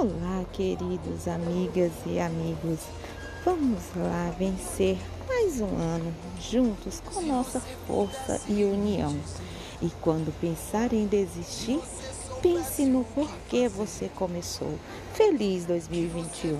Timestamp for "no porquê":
12.86-13.68